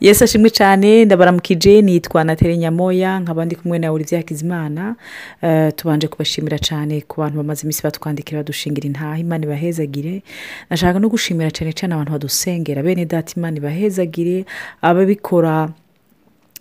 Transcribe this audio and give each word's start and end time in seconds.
yesi 0.00 0.24
ashimwe 0.24 0.50
cyane 0.50 1.04
ndabaramukije 1.04 1.82
nitwa 1.82 2.24
nateri 2.24 2.56
nyamoya 2.56 3.20
nkaba 3.20 3.44
ndi 3.44 3.56
kumwe 3.56 3.78
na 3.78 3.92
olivier 3.92 4.20
hakizimana 4.20 4.96
Eh, 5.42 5.72
tubanje 5.76 6.08
kubashimira 6.08 6.58
cyane 6.58 7.00
ku 7.00 7.20
bantu 7.20 7.36
bamaze 7.36 7.62
iminsi 7.64 7.82
batwandikira 7.82 8.38
badushingira 8.40 8.86
intaha 8.86 9.18
imana 9.18 9.44
ibahezagire. 9.44 10.22
Nashaka 10.70 10.98
no 11.00 11.08
gushimira 11.08 11.50
cyane 11.50 11.72
cyane 11.72 11.94
abantu 11.94 12.12
badusengera 12.12 12.82
bene 12.82 13.04
data 13.04 13.32
imana 13.36 13.56
ibahezagire 13.56 14.44
ababikora 14.82 15.72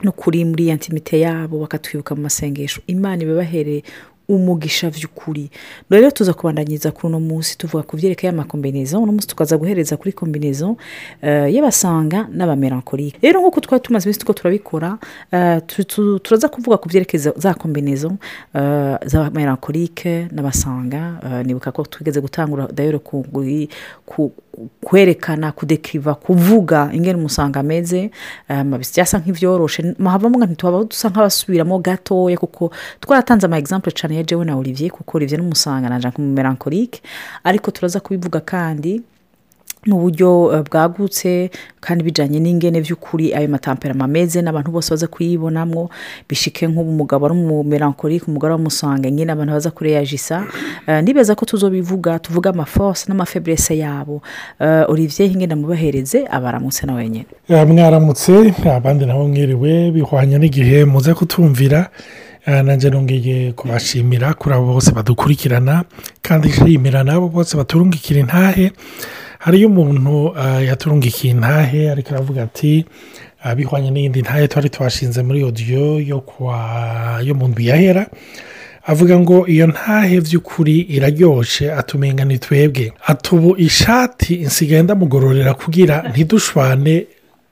no 0.03 0.11
kuri 0.11 0.45
muri 0.45 0.67
ya 0.67 0.75
ntimite 0.75 1.19
yabo 1.19 1.59
bakatwibuka 1.59 2.15
mu 2.15 2.21
masengesho. 2.21 2.81
Imana 2.87 3.23
ibabahere 3.23 3.83
umugisha 4.29 4.89
by'ukuri 4.93 5.49
rero 5.89 6.11
tuza 6.11 6.33
kubandanyiriza 6.33 6.91
kuri 6.91 7.07
uno 7.09 7.19
munsi 7.19 7.57
tuvuga 7.57 7.83
ku 7.83 7.97
byerekeye 7.97 8.29
amakombinezo 8.29 9.01
uno 9.01 9.11
munsi 9.11 9.27
tukaza 9.27 9.57
guhereza 9.57 9.97
kuri 9.97 10.13
kombinezo 10.13 10.77
eh, 11.21 11.49
y'abasanga 11.53 12.27
n'abamerankorike 12.31 13.17
rero 13.21 13.41
nk'uko 13.41 13.59
twari 13.59 13.81
tumaze 13.83 14.05
iminsi 14.05 14.19
tuko 14.21 14.33
turabikora 14.33 14.97
eh, 15.31 15.61
tu- 15.67 15.83
tu- 15.83 16.19
turaza 16.19 16.47
kuvuga 16.49 16.77
ku 16.77 16.85
byerekeza 16.89 17.33
za 17.37 17.53
kombinezo 17.57 18.13
eh, 18.53 18.95
z'abamerankorike 19.05 20.27
n'abasanga 20.31 21.01
nibuka 21.45 21.71
ko 21.71 21.83
twigeze 21.83 22.21
gutangura 22.21 22.67
dayero 22.71 22.99
ku, 22.99 23.25
ku, 24.05 24.31
kwerekana 24.83 25.51
kudekiriva 25.51 26.15
kuvuga 26.15 26.89
ingene 26.93 27.17
umusanga 27.19 27.59
ameze 27.59 28.11
um, 28.49 28.77
byasa 28.77 29.19
nk'ibyoroshe 29.19 29.95
havamo 30.03 30.37
nka 30.37 30.45
ntitwaba 30.45 30.83
dusa 30.83 31.09
nk'abasubiramo 31.09 31.79
gatoya 31.79 32.37
kuko 32.37 32.71
twaratanze 32.99 33.45
ama 33.45 33.57
example 33.57 33.91
cyane 33.91 34.15
ya 34.15 34.23
jewe 34.23 34.45
na 34.45 34.55
olivier 34.57 34.91
kuko 34.91 35.17
olivier 35.17 35.39
n'umusanga 35.41 35.89
naje 35.89 36.07
nk'umumerankorike 36.09 37.01
ariko 37.43 37.71
turaza 37.71 37.99
kubivuga 37.99 38.39
kandi 38.39 39.01
mu 39.87 39.95
buryo 39.99 40.51
eh, 40.53 40.63
bwagutse 40.67 41.49
kandi 41.79 42.03
bijyanye 42.03 42.39
n'ingene 42.39 42.81
by'ukuri 42.83 43.31
ayo 43.33 43.47
matamperama 43.47 44.05
ameze 44.05 44.41
n'abantu 44.41 44.71
bose 44.71 44.89
baza 44.91 45.07
kuyibonamo 45.07 45.89
bishike 46.29 46.67
nk'ubu 46.67 46.89
umugabo 46.91 47.25
ari 47.25 47.33
umumerankorike 47.35 48.25
umugore 48.27 48.53
w'umusanga 48.53 49.09
nyine 49.09 49.31
abantu 49.31 49.53
baza 49.53 49.71
kureyajisa 49.71 50.45
Eh, 50.87 51.03
nibeza 51.03 51.35
ko 51.35 51.45
tuzobivuga 51.45 52.19
tuvuga 52.19 52.49
amaforce 52.49 53.05
n'amafebrese 53.07 53.77
yabo. 53.77 54.21
Eh, 54.59 54.83
olivier 54.89 55.31
ingene 55.31 55.55
mubahereze 55.55 56.25
abaramutse 56.31 56.85
na 56.85 56.93
wenyine 56.95 57.25
Eh, 57.49 57.67
mwaramutse 57.67 58.53
abandi 58.65 59.05
nabo 59.05 59.27
mwiriwe 59.27 59.91
bihwanye 59.91 60.37
n'igihe 60.37 60.85
muze 60.85 61.13
kutumvira. 61.13 61.89
Nanjye 62.47 62.89
nongeye 62.89 63.51
kubashimira 63.51 64.33
kuri 64.33 64.55
abo 64.55 64.73
bose 64.73 64.91
badukurikirana 64.91 65.83
kandi 66.21 66.47
nshimira 66.49 67.03
n'abo 67.03 67.27
bose 67.29 67.57
baturungikira 67.57 68.19
intahe. 68.19 68.71
Hariyo 69.39 69.67
umuntu 69.67 70.35
eh, 70.41 70.67
yaturungikiye 70.67 71.33
intahe 71.33 71.91
ariko 71.91 72.09
aravuga 72.11 72.43
ati 72.43 72.85
eh, 73.45 73.53
bihwanye 73.55 73.89
n'iyindi 73.91 74.21
ntahe 74.21 74.47
twari 74.47 74.69
twashinze 74.69 75.23
muri 75.23 75.43
odiyo 75.43 75.85
yo 77.27 77.33
mu 77.39 77.47
ndwi 77.47 77.63
yahera 77.71 78.03
avuga 78.91 79.19
ngo 79.19 79.47
iyo 79.47 79.67
ntahe 79.67 80.15
by'ukuri 80.25 80.75
iraryoshe 80.95 81.65
atumenga 81.73 82.25
twebwe. 82.37 82.91
Atubu 83.07 83.55
ishati 83.57 84.33
insigaye 84.35 84.83
ndamugororera 84.83 85.53
kugira 85.53 85.95
ntidushwane 86.11 87.05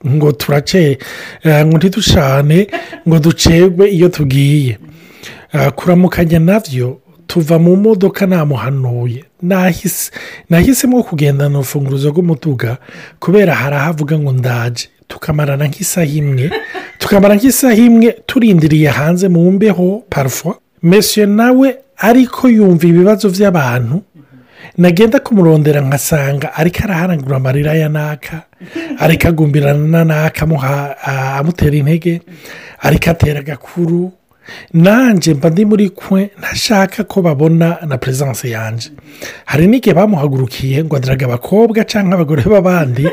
ngo 0.08 0.32
turace 0.32 0.98
eh, 1.44 1.66
ngo 1.66 1.78
ntidushane 1.78 2.68
ngo 3.08 3.20
ducegwe 3.20 3.86
iyo 3.90 4.10
tugiye. 4.10 4.78
Kuramukanya 5.76 6.40
na 6.40 6.60
byo 6.60 7.00
tuva 7.28 7.60
mu 7.60 7.76
modoka 7.76 8.28
namuhanuye. 8.28 9.24
nahise 9.24 9.27
nahisemo 10.50 11.04
kugendana 11.04 11.58
urufunguzo 11.60 12.10
rw'umuduga 12.10 12.78
kubera 13.20 13.54
hari 13.56 13.76
ahavuga 13.76 14.20
ngo 14.20 14.32
ndaje. 14.32 14.90
Tukamarana 15.08 15.68
nk'isaha 15.68 16.06
imwe 16.20 16.52
tukamara 17.00 17.36
nk'isaha 17.36 17.74
imwe 17.76 18.12
turindiriye 18.28 18.90
hanze 18.90 19.28
mu 19.28 19.52
mbeho 19.52 20.04
parufo 20.10 20.60
mesiyo 20.84 21.26
nawe 21.28 21.76
ariko 21.98 22.50
yumva 22.50 22.88
ibibazo 22.88 23.30
by'abantu. 23.30 24.04
Nagenda 24.78 25.20
kumurondera 25.20 25.82
nkasanga 25.82 26.54
ariko 26.54 26.84
araharangura 26.84 27.36
amarira 27.38 27.74
ya 27.74 27.90
naka 27.90 28.44
ariko 29.00 29.28
agumbirana 29.28 29.88
na 29.88 30.04
naka 30.06 30.44
amutera 31.40 31.76
intege 31.78 32.22
ariko 32.82 33.10
atera 33.10 33.40
agakuru 33.40 34.12
nanjye 34.74 35.34
mba 35.34 35.50
ndi 35.50 35.66
muri 35.66 35.90
kwe 35.90 36.30
ntashaka 36.40 37.04
ko 37.04 37.22
babona 37.22 37.78
na 37.88 37.98
perezidanse 37.98 38.50
yanjye 38.50 38.90
hari 39.46 39.68
n'igihe 39.68 39.94
bamuhagurukiye 39.96 40.84
ngo 40.84 40.96
adaraga 40.96 41.26
abakobwa 41.26 41.84
cyangwa 41.84 42.14
abagore 42.16 42.44
b'abandi 42.44 43.06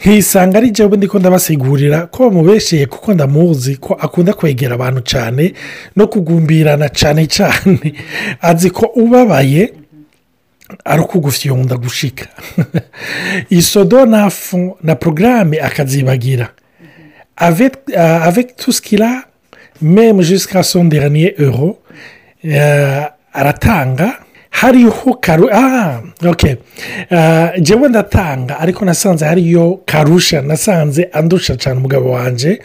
nkisanga 0.00 0.58
ari 0.58 0.70
jyewe 0.70 0.96
ndiko 0.96 1.18
ndabasigurira 1.18 2.06
ko 2.06 2.28
bamubesheye 2.30 2.86
kuko 2.86 3.14
ndamuzi 3.14 3.76
ko 3.76 3.94
akunda 3.94 4.32
kwegera 4.32 4.74
abantu 4.74 5.00
cyane 5.00 5.54
no 5.96 6.06
kugumbirana 6.06 6.88
cyane 6.88 7.26
cyane 7.26 7.92
azi 8.40 8.70
ko 8.70 8.86
ubabaye 8.96 9.72
ari 10.84 11.00
ukugufyonda 11.02 11.76
gushika. 11.76 12.26
Isodo 13.50 14.04
na 14.06 14.94
porogaramu 15.00 15.54
akazibagira. 15.62 16.48
Euh, 17.40 17.70
avec 17.96 18.56
tout 18.56 18.72
ce 18.72 18.82
qu'il 18.82 19.00
a 19.02 19.24
même 19.82 20.22
jusqu'à 20.22 20.62
son 20.62 20.84
dernier 20.84 21.34
euro 21.38 21.78
euh, 22.44 23.02
aratanga 23.32 24.18
hariho 24.50 25.14
karu 25.20 25.48
ah 25.52 26.00
ok. 26.26 26.44
Uh, 27.10 27.16
jewe 27.62 27.88
ndatanga 27.88 28.58
ariko 28.60 28.84
nasanze 28.84 29.24
hariyo 29.24 29.80
karusha 29.86 30.42
nasanze 30.42 31.08
andusha 31.12 31.56
cyane 31.56 31.78
umugabo 31.78 32.10
wanjye 32.10 32.60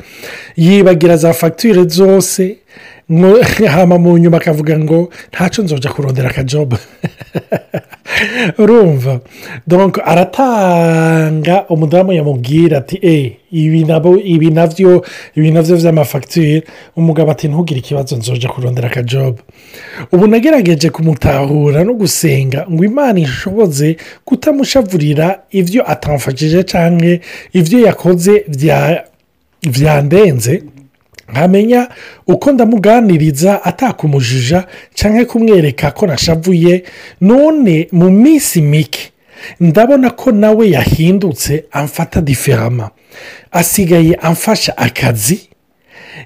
yibagira 0.57 1.17
za 1.17 1.33
fagitire 1.33 1.83
zose 1.87 2.57
ngo- 3.13 3.67
hama 3.75 3.95
mu 4.03 4.17
nyuma 4.17 4.37
akavuga 4.37 4.79
ngo 4.79 5.09
ntacyo 5.31 5.63
nzoja 5.63 5.89
kurondera 5.93 6.29
akajobu 6.29 6.77
urumva 8.57 9.19
aratanga 10.05 11.65
umudamu 11.69 12.13
yamubwira 12.13 12.77
ati 12.77 12.99
eee 13.03 13.31
ibi 13.51 13.83
na 13.85 13.99
byo 13.99 15.03
ibi 15.35 15.51
na 15.51 15.61
byo 15.61 15.75
by'amafagitire 15.77 16.63
umugabo 16.95 17.31
ati 17.31 17.47
ntugire 17.47 17.79
ikibazo 17.79 18.15
nzoja 18.17 18.49
kurondera 18.49 18.87
akajobu 18.89 19.39
ubu 20.11 20.27
nagerageje 20.27 20.89
kumutahura 20.89 21.83
no 21.83 21.93
gusenga 21.93 22.65
ngo 22.71 22.83
imana 22.85 23.19
ishoboze 23.19 23.97
kutamushavurira 24.25 25.39
ibyo 25.51 25.81
atamfashije 25.91 26.63
cyangwa 26.63 27.17
ibyo 27.53 27.79
yakoze 27.87 28.45
bya 28.47 29.03
byandenze 29.71 30.63
nkamenya 31.31 31.87
uko 32.27 32.51
ndamuganiriza 32.51 33.63
atakumujija 33.63 34.67
cyangwa 34.93 35.25
kumwereka 35.25 35.91
ko 35.91 36.07
nashavuye 36.07 36.83
none 37.21 37.87
mu 37.91 38.11
minsi 38.11 38.61
mike 38.61 39.11
ndabona 39.59 40.09
ko 40.09 40.31
nawe 40.31 40.69
yahindutse 40.69 41.63
amfata 41.71 42.21
diferama 42.21 42.89
asigaye 43.51 44.13
amfasha 44.15 44.77
akazi 44.77 45.39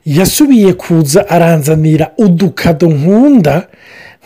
yasubiye 0.05 0.73
kuza 0.73 1.29
aranzanira 1.29 2.11
udukado 2.17 2.87
nkunda 2.89 3.67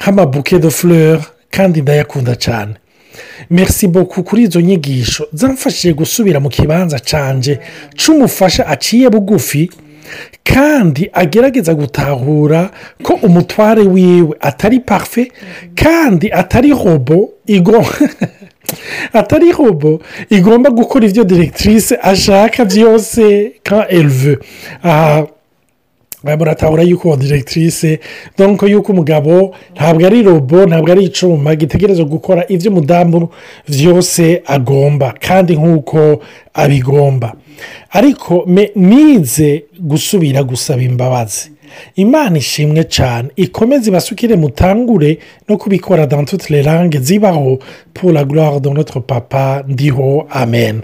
nk'amabuke 0.02 0.60
de 0.60 0.70
fleur 0.70 1.20
kandi 1.52 1.82
ndayakunda 1.82 2.36
cyane 2.36 2.74
merci 3.50 3.88
beaucoup 3.88 4.28
kuri 4.28 4.44
izo 4.44 4.62
nyigisho. 4.62 5.28
Zamfashije 5.34 5.94
gusubira 5.94 6.40
mu 6.40 6.50
kibanza 6.50 7.00
canje 7.00 7.60
c'umufasha 7.96 8.68
aciye 8.68 9.10
bugufi 9.10 9.70
kandi 10.44 11.10
agerageza 11.14 11.74
gutahura 11.74 12.70
ko 13.04 13.14
umutware 13.14 13.82
wiwe 13.82 14.36
atari 14.40 14.80
parufe 14.80 15.32
kandi 15.76 16.32
atari 16.32 16.74
igo 17.48 17.86
atari 19.20 19.52
robo 19.52 20.00
igomba 20.30 20.70
gukora 20.70 21.06
ibyo 21.06 21.24
diregitirise 21.24 21.98
ashaka 22.02 22.66
byose 22.66 23.52
ka 23.64 23.86
erive 23.90 24.38
aha 24.84 25.28
muratahura 26.24 26.84
yuko 26.84 27.16
diregitirise 27.18 28.00
donko 28.38 28.68
yuko 28.68 28.92
umugabo 28.92 29.56
ntabwo 29.76 30.06
ari 30.06 30.24
robo 30.24 30.66
ntabwo 30.66 30.92
ari 30.92 31.04
icyuma 31.04 31.56
gitegereza 31.56 32.04
gukora 32.04 32.46
ibyo 32.48 32.72
umudamu 32.72 33.30
byose 33.70 34.42
agomba 34.46 35.14
kandi 35.20 35.56
nk'uko 35.56 36.22
abigomba. 36.54 37.34
Ariko 37.92 38.46
nize 38.76 39.64
gusubira 39.80 40.44
gusaba 40.44 40.82
imbabazi. 40.82 41.52
Imana 41.96 42.38
ishimwe 42.38 42.84
cyane 42.84 43.30
ikomeze 43.36 43.90
ibasukire 43.90 44.36
mutangure 44.36 45.18
no 45.50 45.58
kubikora 45.58 46.06
les 46.50 46.66
langues 46.66 47.02
zibaho. 47.02 47.60
Pour 47.94 48.12
la 48.12 48.24
gloire 48.26 48.60
de 48.60 48.70
notre 48.70 49.00
papa 49.02 49.64
ndiho 49.68 50.28
amen. 50.30 50.82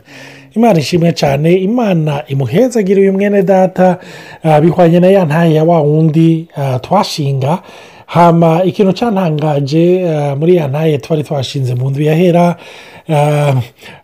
Imana 0.56 0.80
ishimwe 0.80 1.12
cyane 1.14 1.54
imana 1.56 2.24
imuhezagire 2.28 3.02
uyu 3.02 3.14
mwene 3.14 3.44
data. 3.44 3.98
Ah, 4.44 4.62
bihwanye 4.62 5.00
na 5.00 5.08
ya 5.08 5.26
ntaye 5.26 5.54
ya 5.54 5.64
wa 5.64 5.82
wundi 5.82 6.48
ah, 6.56 6.80
twashinga. 6.80 7.60
Hama 8.08 8.64
ikintu 8.64 8.92
cyantangaje 8.94 10.02
eh, 10.02 10.38
muri 10.38 10.56
ya 10.56 10.68
ntaye 10.68 10.98
twari 10.98 11.24
twashinze 11.24 11.76
mu 11.76 11.90
nzu 11.90 12.02
yahera 12.02 12.56
eh, 13.08 13.54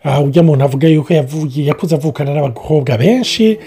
eh, 0.05 0.23
ujya 0.25 0.43
muntu 0.43 0.63
avuga 0.63 0.87
yuko 0.87 1.13
yakuze 1.55 1.95
avukana 1.95 2.33
n'abakobwa 2.33 2.97
benshi 2.97 3.59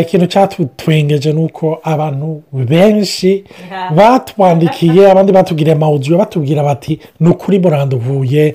ikintu 0.00 0.26
cyatutwengeje 0.26 1.32
ni 1.32 1.40
uko 1.40 1.78
abantu 1.82 2.42
benshi 2.52 3.44
batwandikiye 3.96 5.10
abandi 5.10 5.32
batubwiriye 5.32 5.76
amawudiyo 5.76 6.18
batubwira 6.18 6.62
bati 6.62 7.00
ni 7.20 7.28
ukuri 7.28 7.58
muranduvuye 7.58 8.54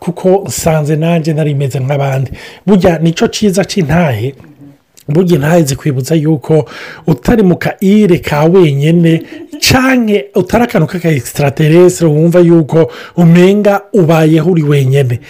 kuko 0.00 0.28
nsanze 0.46 0.96
nanjye 0.96 1.32
nari 1.32 1.54
meze 1.54 1.80
nk'abandi. 1.80 2.30
Burya 2.66 2.98
ni 2.98 3.12
cyo 3.12 3.28
cyiza 3.28 3.64
cy'intahe 3.64 4.34
burya 5.08 5.34
intahe 5.36 5.62
zikwibutsa 5.62 6.14
yuko 6.14 6.64
utari 7.06 7.42
mu 7.42 7.56
kaire 7.56 8.18
ka 8.18 8.44
wenyine 8.44 9.22
cyangwa 9.60 10.18
utari 10.34 10.64
akantu 10.64 10.86
k'aka 10.86 11.08
extraterrestre 11.10 12.06
wumva 12.08 12.40
yuko 12.40 12.90
umenga 13.16 13.80
ubayeho 13.92 14.50
uri 14.50 14.62
wenyine 14.62 15.20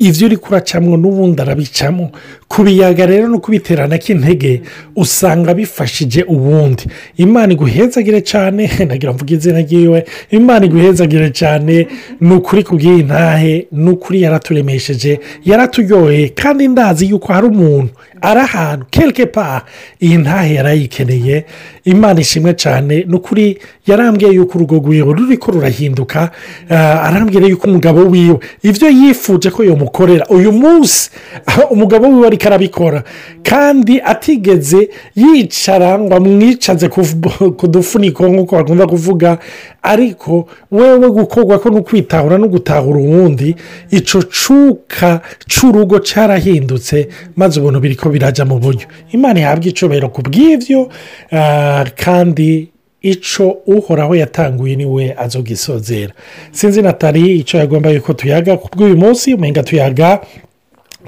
ibyo 0.00 0.26
uri 0.26 0.36
kuracamo 0.36 0.96
n'ubundi 0.96 1.42
arabicamo 1.42 2.10
kubiyaga 2.48 3.06
rero 3.06 3.28
no 3.28 3.38
kubiterana 3.38 3.98
k'intege 3.98 4.62
usanga 4.96 5.54
bifashije 5.54 6.22
ubundi. 6.22 6.84
Imana 7.16 7.52
iguhezagire 7.52 8.20
cyane 8.20 8.70
nagira 8.88 9.12
mvuge 9.12 9.34
izina 9.34 9.60
ryiwe 9.60 10.04
imana 10.30 10.66
iguhezagire 10.66 11.30
cyane 11.30 11.86
ni 12.20 12.34
ukuri 12.34 12.64
kubw'iyi 12.64 13.02
ntahe 13.02 13.66
ni 13.72 13.90
ukuri 13.90 14.22
yaraturemesheje 14.22 15.20
yaraturyoheye 15.44 16.28
kandi 16.28 16.68
ndazi 16.68 17.10
yuko 17.10 17.32
hari 17.32 17.46
umuntu 17.46 17.92
ari 18.22 18.40
ahantu 18.40 18.86
keleke 18.90 19.26
pa 19.26 19.64
iyi 20.02 20.16
ntahe 20.16 20.54
yarayikeneye. 20.54 21.44
Imana 21.84 22.20
ishimwe 22.20 22.54
cyane 22.54 23.04
ni 23.08 23.14
ukuri 23.14 23.58
yarambwiye 23.86 24.32
yuko 24.32 24.58
urugo 24.58 24.76
rwiwe 24.76 25.12
ruri 25.14 25.36
ko 25.36 25.52
rurahinduka 25.52 26.30
ah, 26.70 27.02
arambwira 27.02 27.46
yuko 27.46 27.66
umugabo 27.68 28.00
wiwe 28.10 28.38
ibyo 28.62 28.88
yifuje 28.88 29.50
ko 29.50 29.64
yamukorera 29.90 30.26
uyu 30.28 30.52
munsi 30.52 31.10
umugabo 31.70 32.06
wiwe 32.08 32.26
ariko 32.26 32.46
arabikora. 32.46 33.02
Kandi 33.42 34.00
atigeze 34.00 34.88
yicara 35.16 35.98
ngo 35.98 36.14
amwicaze 36.14 36.88
ku 36.88 37.66
dufuniko 37.68 38.28
nk'uko 38.28 38.56
bakunda 38.56 38.86
kuvuga. 38.86 39.38
Ariko 39.82 40.46
wewe 40.70 41.10
gukorwa 41.10 41.58
ko 41.58 41.70
no 41.70 41.82
kwitahura 41.82 42.38
no 42.38 42.48
gutahura 42.48 43.00
uwundi 43.00 43.56
icyo 43.90 44.22
cuka 44.22 45.20
cy'urugo 45.48 45.98
cyarahindutse 45.98 47.08
maze 47.36 47.60
ubuntu 47.60 47.80
biri 47.80 47.96
ko 47.96 48.08
birajya 48.10 48.44
mu 48.44 48.58
buryo. 48.58 48.86
Imana 49.12 49.40
ihabwa 49.40 49.66
icobero 49.66 50.08
ku 50.08 50.22
bw'ibyo 50.22 50.88
ah, 51.32 51.84
kandi 51.96 52.68
icyo 53.02 53.56
uhoraho 53.66 54.14
yatanguye 54.14 54.76
ni 54.76 54.84
we 54.86 55.14
azogisozera. 55.18 56.12
Sinzi 56.52 56.82
natali 56.82 57.36
icyo 57.38 57.58
yagomba 57.58 57.90
yuko 57.90 58.12
tuyaga 58.12 58.56
ku 58.56 58.68
bw'uyu 58.76 58.96
munsi 58.96 59.34
umenga 59.34 59.62
tuyaga 59.62 60.20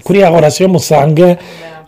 kuri 0.04 0.22
horasiyo 0.22 0.68
musange 0.68 1.36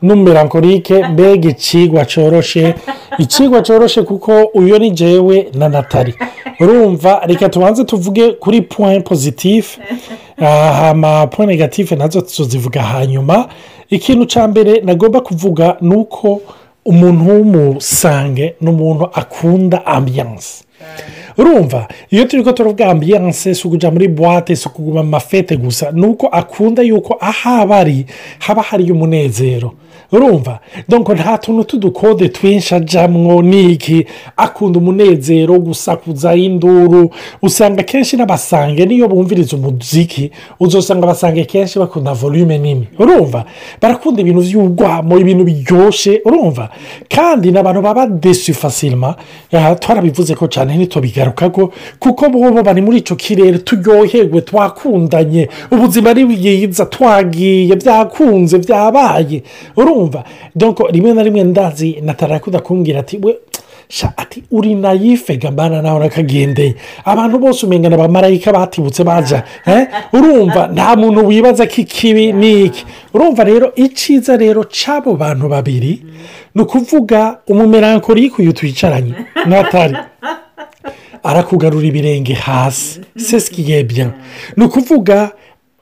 n'umumerankorike 0.03 1.05
mbega 1.09 1.49
ikigwa 1.51 2.05
cyoroshe 2.05 2.75
ikigwa 3.19 3.62
cyoroshe 3.62 4.03
kuko 4.03 4.43
uyu 4.55 4.79
ni 4.79 4.91
jewe 4.91 5.49
na 5.55 5.69
natali. 5.69 6.15
Urumva 6.61 7.21
reka 7.27 7.49
tubanze 7.49 7.85
tuvuge 7.85 8.31
kuri 8.33 8.62
point 8.62 9.07
pozitifu 9.09 9.81
hama 10.37 11.27
point 11.27 11.50
negatifu 11.50 11.97
na 11.97 12.09
zo 12.09 12.21
tuzivuga 12.21 12.83
hanyuma. 12.83 13.49
Ikintu 13.91 14.25
cya 14.27 14.49
mbere 14.49 14.81
nagomba 14.81 15.21
kuvuga 15.21 15.77
ni 15.81 15.95
uko 15.97 16.41
umuntu 16.85 17.23
w'umusange 17.31 18.55
ni 18.61 18.69
umuntu 18.71 19.05
akunda 19.21 19.87
ambiyanse 19.87 20.65
urumva 21.39 21.89
iyo 22.11 22.25
turi 22.25 22.43
ko 22.43 22.53
turavuga 22.53 22.91
ambiyanse 22.91 23.55
si 23.55 23.67
ukujya 23.69 23.91
muri 23.91 24.09
buwate 24.09 24.57
si 24.57 24.69
ukuguma 24.69 25.03
mu 25.03 25.09
mafete 25.11 25.57
gusa 25.57 25.91
ni 25.93 26.07
uko 26.07 26.27
akunda 26.27 26.83
yuko 26.83 27.17
aho 27.21 27.51
aba 27.63 27.77
ari 27.77 28.07
haba 28.39 28.63
hariyo 28.63 28.95
umunezero 28.95 29.73
urumva 30.13 30.59
donko 30.89 31.15
nta 31.15 31.39
tuntu 31.39 31.65
t'udukode 31.65 32.29
twinshi 32.29 32.75
ajyamwo 32.75 33.43
n'iki 33.43 34.07
akunda 34.37 34.79
umunezero 34.79 35.59
gusakuza 35.59 36.35
induru 36.35 37.11
usanga 37.43 37.83
kenshi 37.83 38.17
n'abasange 38.17 38.87
niyo 38.87 39.09
bumviriza 39.09 39.57
umuziki 39.57 40.31
uzasanga 40.61 41.03
abasange 41.05 41.45
kenshi 41.45 41.79
bakunda 41.79 42.13
volume 42.15 42.59
nini 42.59 42.89
urumva 42.99 43.45
barakunda 43.83 44.21
ibintu 44.23 44.41
by'ubwamo 44.43 45.19
ibintu 45.19 45.45
biryoshye 45.45 46.21
urumva 46.25 46.69
kandi 47.09 47.51
ni 47.53 47.59
abantu 47.59 47.83
baba 47.83 48.07
desu 48.07 48.55
fasilima 48.55 49.15
twarabivuze 49.81 50.35
ko 50.35 50.47
cyane 50.47 50.74
ntitubigaruka 50.76 51.50
ko 51.50 51.73
kuko 51.99 52.29
bo 52.29 52.62
bari 52.62 52.81
muri 52.82 52.99
icyo 52.99 53.17
kirere 53.17 53.59
turyohewe 53.59 54.41
twakundanye 54.41 55.49
ubuzima 55.71 56.11
ari 56.11 56.25
bwiza 56.25 56.87
twagiye 56.87 57.76
byakunze 57.76 58.59
byabaye. 58.59 59.43
Urumva? 59.76 60.25
Rimwe 60.93 61.12
na 61.15 61.23
rimwe 61.23 61.44
ndazi 61.44 61.99
natarakunda 62.03 62.61
kumbwira 62.61 63.00
ati 63.00 63.19
we 63.23 63.37
ati 64.17 64.43
uri 64.50 64.75
nayifega 64.75 65.50
mbana 65.50 65.82
nawe 65.82 66.00
nakagendeye 66.00 66.75
abantu 67.05 67.38
bose 67.38 67.67
umenya 67.67 67.88
ni 67.88 67.94
abamarayika 67.94 68.53
batibutse 68.53 69.05
baja 69.05 69.43
eh? 69.67 69.87
urumva? 70.12 70.67
Nta 70.73 70.97
muntu 70.97 71.26
wibaza 71.26 71.67
ko 71.67 71.75
ikibi 71.76 72.32
ni 72.32 72.65
iki. 72.65 72.85
Urumva 73.15 73.44
rero 73.44 73.73
icyiza 73.76 74.37
rero 74.37 74.65
cy'abo 74.65 75.15
bantu 75.17 75.49
babiri 75.49 76.03
ni 76.55 76.62
ukuvuga 76.62 77.38
umumerankorike 77.49 78.43
uyu 78.43 78.53
twicaranye 78.53 79.15
natari 79.47 79.97
arakugarura 81.25 81.87
ibirenge 81.87 82.35
hasi. 82.35 83.00
Sesikiyebya 83.17 84.12
ni 84.56 84.65
ukuvuga 84.65 85.31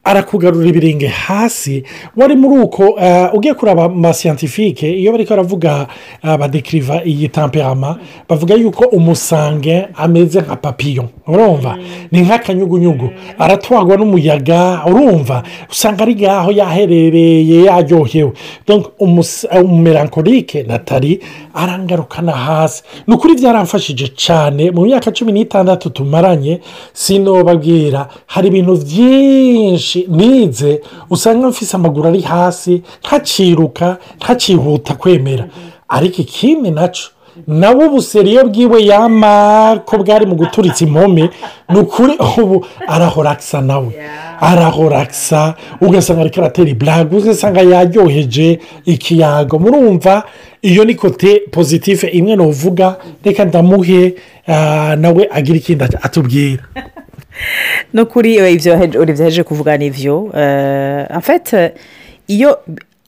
arakugarura 0.04 0.66
ibirenge 0.68 1.06
hasi 1.06 1.82
wari 2.16 2.36
muri 2.36 2.60
uko 2.62 2.98
ugiye 3.34 3.54
kureba 3.54 3.84
amasiyantifike 3.84 4.92
iyo 5.00 5.12
bari 5.12 5.24
baravuga 5.30 5.86
badekiriva 6.22 7.04
iyi 7.04 7.28
tamperama 7.28 7.98
bavuga 8.28 8.54
yuko 8.54 8.84
umusange 8.84 9.86
ameze 9.94 10.40
nka 10.40 10.56
papiyo 10.56 11.04
urumva? 11.28 11.76
Ni 12.10 12.20
nk'akanyugunyugu. 12.20 13.08
Aratwarwa 13.38 13.96
n'umuyaga 13.96 14.82
urumva? 14.86 15.42
Usanga 15.70 16.02
ari 16.02 16.14
ngaho 16.16 16.50
yaherereye 16.52 17.62
yaryohewe. 17.64 18.32
Umumerankorike 19.50 20.62
natali 20.62 21.20
arangarukana 21.54 22.32
hasi. 22.32 22.82
Ni 23.06 23.14
ukuri 23.14 23.34
byaramfashije 23.34 24.08
cyane 24.16 24.70
mu 24.70 24.82
myaka 24.86 25.12
cumi 25.12 25.32
n'itandatu 25.32 25.90
tumaranye 25.90 26.60
sinobabwira. 26.92 28.08
Hari 28.26 28.48
ibintu 28.48 28.76
byinshi 28.76 29.91
nize 30.08 30.80
usanga 31.10 31.48
mfise 31.48 31.76
amaguru 31.76 32.08
ari 32.08 32.20
hasi 32.20 32.82
ntakiruka 33.04 33.96
ntakihuta 34.16 34.94
kwemera. 34.94 35.44
Ariko 35.88 36.22
ikindi 36.22 36.70
na 36.70 36.88
cyo 36.88 37.08
nawe 37.46 37.84
ubuseriyo 37.86 38.44
bwiwe 38.48 38.84
yama 38.84 39.80
ko 39.86 39.98
bwari 39.98 40.26
mu 40.26 40.34
guturitsa 40.34 40.84
impome 40.84 41.30
ni 41.70 41.78
ukuri 41.78 42.14
ubu 42.38 42.66
arahorakisa 42.88 43.60
nawe. 43.60 43.92
Arahorakisa 44.40 45.54
ugasanga 45.80 46.20
ariko 46.20 46.40
aratera 46.40 46.70
iburaga 46.70 47.16
ugasanga 47.16 47.60
yaryoheje 47.62 48.58
ikiyago. 48.84 49.58
Murumva 49.58 50.24
iyo 50.62 50.84
ni 50.84 50.94
kote 50.94 51.42
pozitife 51.50 52.06
imwe 52.06 52.36
nuvuga 52.36 52.96
reka 53.24 53.44
ndamuhe 53.44 54.14
nawe 54.96 55.28
agira 55.32 55.56
ikindi 55.58 55.84
atubwira 55.84 56.62
no 57.92 58.06
kuri 58.06 58.34
ibyo 58.52 58.76
byaje 59.06 59.42
kuvuga 59.42 59.76
ni 59.76 59.90
byo 59.90 60.30
afite 61.10 61.74
iyo 62.28 62.58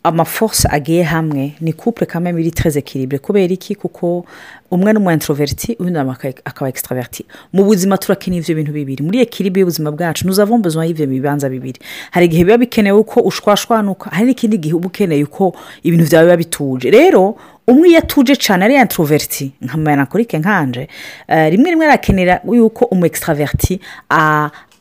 amaforce 0.04 0.68
agiye 0.70 1.02
hamwe 1.02 1.52
ni 1.60 1.72
couple 1.72 2.06
kamwe 2.06 2.30
iri 2.40 2.50
tereze 2.50 2.80
kiribure 2.80 3.18
kubera 3.18 3.54
iki? 3.54 3.74
Kuko 3.74 4.24
umwe 4.70 4.92
ni 4.92 4.98
umu 4.98 5.10
introverti 5.10 5.76
undi 5.80 5.98
akaba 6.44 6.68
extraverti. 6.68 7.24
Mu 7.52 7.64
buzima 7.64 7.96
turakeneye 7.96 8.42
ibyo 8.42 8.54
bintu 8.54 8.72
bibiri. 8.72 9.02
Muri 9.04 9.20
ekiribe 9.20 9.60
y'ubuzima 9.60 9.90
bwacu 9.90 10.24
ntuzavamo 10.28 10.56
ubuzima 10.60 10.84
y'ibyo 10.84 11.06
bibanza 11.06 11.48
bibiri. 11.48 11.80
Hari 12.10 12.26
igihe 12.26 12.44
biba 12.44 12.58
bikenewe 12.58 13.02
ko 13.04 13.20
ushwashwanuka 13.20 14.10
hari 14.12 14.26
n'ikindi 14.26 14.58
gihe 14.58 14.74
uba 14.76 14.86
ukeneye 14.92 15.24
ko 15.26 15.54
ibintu 15.82 16.04
byawe 16.04 16.24
biba 16.26 16.36
bituje. 16.36 16.90
Rero 16.90 17.36
umwe 17.66 17.88
iyo 17.88 17.98
atuje 17.98 18.36
cyane 18.36 18.64
ari 18.64 18.74
introverti. 18.74 19.52
Nka 19.62 19.76
melancholique 19.76 20.38
nkanje. 20.38 20.88
Rimwe 21.28 21.70
rimwe 21.70 21.86
arakenera 21.86 22.40
yuko 22.52 22.84
umu 22.84 23.06
extraverti 23.06 23.80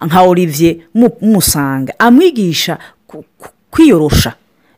nka 0.05 0.21
olivier 0.21 0.75
musanga 1.21 1.93
amwigisha 1.99 2.77
kwiyorosha. 3.71 4.33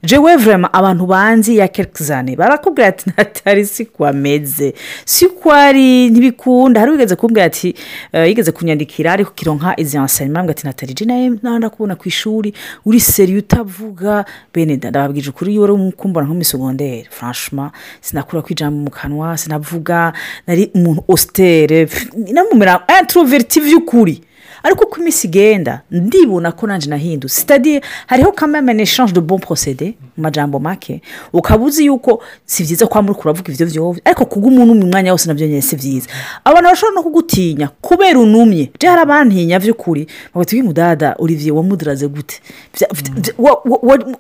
Jewe 0.06 0.36
vurema 0.36 0.74
abantu 0.74 1.06
banzi 1.06 1.58
ya 1.58 1.68
kerikizane 1.68 2.36
barakubwira 2.36 2.88
ati 2.88 3.10
natari 3.18 3.66
si 3.66 3.86
ko 3.86 4.06
ameze 4.08 4.74
si 5.06 5.28
ko 5.28 5.52
ari 5.52 6.10
ntibikunda. 6.10 6.80
Hari 6.80 6.92
wigeze 6.92 7.16
kumbwira 7.16 7.46
ati 7.46 7.76
eh, 8.14 8.28
yigeze 8.28 8.52
kunyandikira 8.52 9.14
ariko 9.14 9.32
kironka 9.32 9.74
izi 9.80 9.98
ansayinima 9.98 10.44
mbwa 10.44 10.56
ati 10.70 11.06
nawe 11.06 11.30
nanda 11.44 11.70
kubona 11.70 11.96
ku 11.96 12.08
ishuri. 12.08 12.54
Uri 12.86 13.00
seriye 13.00 13.38
utavuga? 13.40 14.26
Bene 14.54 14.78
da 14.78 14.90
ndababwije 14.90 15.30
ukuri 15.30 15.60
uri 15.60 15.92
kumbona 15.98 16.28
nk'umusogonderi 16.28 17.08
franchement 17.10 17.72
sinakura 18.02 18.42
kwijambo 18.42 18.80
mu 18.84 18.90
kanwa 18.90 19.38
sinavuga. 19.38 20.14
Nari 20.48 20.72
umuntu 20.76 21.04
ositere 21.08 21.88
namumera 22.34 22.84
introverti 23.02 23.60
by'ukuri 23.62 24.22
ariko 24.66 24.84
uko 24.86 24.98
iminsi 25.00 25.28
igenda 25.28 25.82
ndibona 25.92 26.52
ko 26.52 26.68
nanjye 26.68 26.90
nahindutse 26.90 27.40
sitade 27.42 27.82
hariho 28.08 28.32
kameme 28.32 28.74
eshanje 28.82 29.14
de 29.14 29.22
bon 29.22 29.40
procede 29.40 29.94
mu 30.15 30.15
majambo 30.18 30.60
make 30.60 31.02
ukaba 31.34 31.64
uzi 31.66 31.86
yuko 31.86 32.24
si 32.46 32.64
byiza 32.64 32.88
kuba 32.88 33.02
muri 33.02 33.16
kuravuga 33.20 33.52
ibyo 33.54 33.66
byose 33.68 34.02
ariko 34.06 34.26
kubw'umuntu 34.26 34.74
mu 34.76 34.86
mwanya 34.88 35.12
wose 35.12 35.28
na 35.28 35.34
byo 35.34 35.48
nyine 35.48 35.62
si 35.62 35.76
byiza 35.76 36.08
abantu 36.46 36.70
bashobora 36.70 36.96
no 36.96 37.04
kugutinya 37.04 37.68
kubera 37.82 38.20
unumye. 38.20 38.72
Je 38.80 38.88
hari 38.88 39.02
abantinya 39.02 39.60
by'ukuri 39.60 40.08
bagahita 40.34 40.64
mudada 40.64 41.16
olivier 41.20 41.54
wamuduraze 41.54 42.08
gute? 42.08 42.42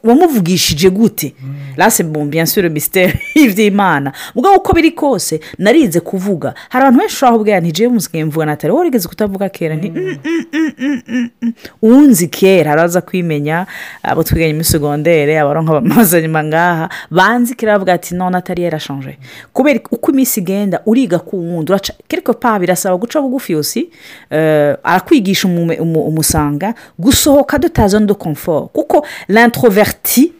Wamuvugishije 0.03 0.89
gute? 0.89 1.33
Rase 1.77 2.03
bon 2.03 2.25
bien 2.31 2.45
sûr 2.45 2.69
misiteri 2.69 3.13
y'iby'imana 3.35 4.11
ubwo 4.35 4.55
uko 4.55 4.73
biri 4.73 4.91
kose 4.91 5.39
narinze 5.57 5.99
kuvuga. 5.99 6.53
Hari 6.69 6.83
abantu 6.85 6.99
benshi 6.99 7.15
ushobora 7.15 7.37
kubwira 7.37 7.59
nti 7.59 7.87
musigaye 7.87 8.25
mvuga 8.25 8.45
natari 8.45 8.71
wowe 8.73 8.81
urigeze 8.81 9.07
kutavuga 9.07 9.49
kera? 9.49 9.75
Nti 9.75 9.89
"Mm, 9.91 10.17
mm, 10.25 10.45
mm, 10.53 10.71
mm, 10.79 11.01
mm, 11.07 11.29
mm." 11.41 11.53
uwunzi 11.81 12.27
kera 12.27 12.71
araza 12.71 13.01
kwimenya 13.01 13.65
abo 14.03 14.23
twiganye 14.23 14.53
muri 14.53 14.63
segondere 14.65 15.39
abaronka 15.39 15.81
bamaze 15.89 16.21
nyuma 16.21 16.43
ngaha 16.43 16.89
banzi 17.11 17.55
kera 17.55 17.73
bavuga 17.73 17.93
ati 17.93 18.15
no 18.15 18.29
natari 18.29 18.63
yarashanje 18.63 19.17
kubera 19.53 19.79
uko 19.91 20.11
iminsi 20.11 20.39
igenda 20.39 20.81
uriga 20.85 21.19
ku 21.19 21.37
wundi 21.37 21.71
uraca 21.71 21.93
kereko 22.07 22.33
pa 22.33 22.59
birasaba 22.59 22.97
guca 22.97 23.21
bugufi 23.21 23.53
yose 23.53 23.87
eh, 24.29 24.75
arakwigisha 24.83 25.47
umusanga 25.47 26.73
gusohoka 26.99 27.57
de 27.59 27.69
ta 27.69 27.87
zone 27.87 28.05
de 28.05 28.13
confort 28.13 28.71
kuko 28.73 29.05
l'introverti 29.27 30.31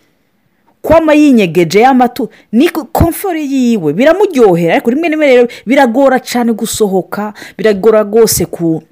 kwama 0.81 1.13
yinyegeje 1.13 1.79
y'amatu 1.79 2.29
ni 2.51 2.69
komfort 2.69 3.37
yiwe. 3.37 3.93
Biramuryohera 3.93 4.73
ariko 4.73 4.89
rimwe 4.91 5.09
rimwe 5.09 5.27
rero 5.27 5.47
biragora 5.65 6.19
cyane 6.19 6.53
gusohoka 6.53 7.33
biragora 7.57 8.03
rwose 8.03 8.45
ku 8.45 8.83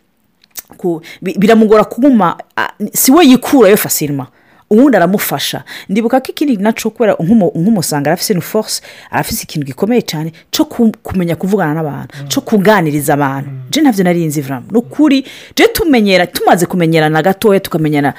ku- 0.77 1.01
bi- 1.21 1.35
biramugora 1.37 1.83
kuguma 1.83 2.37
si 2.93 3.11
we 3.11 3.25
yikurayo 3.25 3.77
fasirima 3.77 4.27
ubundi 4.69 4.97
aramufasha. 4.97 5.63
Ndibuka 5.89 6.19
ko 6.21 6.27
ikindi 6.31 6.57
naco 6.57 6.89
kubera 6.89 7.13
nk'umu- 7.19 7.51
nk'umusanga 7.55 8.09
arafise 8.11 8.33
ni 8.33 8.41
force 8.41 8.81
arafise 9.11 9.43
ikintu 9.43 9.65
gikomeye 9.67 10.01
cyane 10.01 10.31
cyo 10.51 10.65
ku- 10.65 10.91
kumenya 11.03 11.35
kuvugana 11.35 11.73
n'abantu 11.73 12.13
cyo 12.27 12.41
kuganiriza 12.41 13.13
abantu. 13.13 13.49
Je 13.69 13.81
ntabyo 13.81 14.03
nari 14.03 14.25
nzi 14.25 14.41
vuramu 14.41 14.65
ni 14.71 14.77
ukuri 14.77 15.25
je 15.55 15.67
tumenyera 15.67 16.27
tumaze 16.27 16.65
kumenyerana 16.65 17.21
gatoya 17.21 17.59
tukamenyana 17.59 18.13